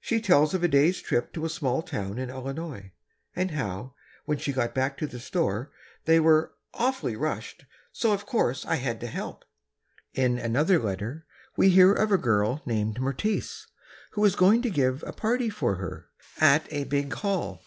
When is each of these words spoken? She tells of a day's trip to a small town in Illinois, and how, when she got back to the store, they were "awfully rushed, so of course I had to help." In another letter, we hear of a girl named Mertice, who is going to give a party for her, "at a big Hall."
She 0.00 0.20
tells 0.20 0.52
of 0.52 0.64
a 0.64 0.66
day's 0.68 1.00
trip 1.00 1.32
to 1.32 1.44
a 1.44 1.48
small 1.48 1.80
town 1.80 2.18
in 2.18 2.28
Illinois, 2.28 2.90
and 3.36 3.52
how, 3.52 3.94
when 4.24 4.36
she 4.36 4.52
got 4.52 4.74
back 4.74 4.98
to 4.98 5.06
the 5.06 5.20
store, 5.20 5.70
they 6.06 6.18
were 6.18 6.54
"awfully 6.74 7.14
rushed, 7.14 7.66
so 7.92 8.12
of 8.12 8.26
course 8.26 8.66
I 8.66 8.74
had 8.74 8.98
to 8.98 9.06
help." 9.06 9.44
In 10.12 10.38
another 10.40 10.80
letter, 10.80 11.24
we 11.56 11.68
hear 11.68 11.92
of 11.92 12.10
a 12.10 12.18
girl 12.18 12.62
named 12.66 12.98
Mertice, 12.98 13.68
who 14.14 14.24
is 14.24 14.34
going 14.34 14.60
to 14.62 14.70
give 14.70 15.04
a 15.04 15.12
party 15.12 15.48
for 15.48 15.76
her, 15.76 16.08
"at 16.40 16.66
a 16.72 16.82
big 16.82 17.12
Hall." 17.12 17.62